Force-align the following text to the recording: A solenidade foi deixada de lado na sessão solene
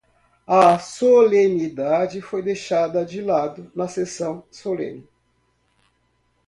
A 0.47 0.79
solenidade 0.79 2.21
foi 2.21 2.41
deixada 2.41 3.05
de 3.05 3.21
lado 3.21 3.71
na 3.75 3.87
sessão 3.87 4.43
solene 4.49 5.07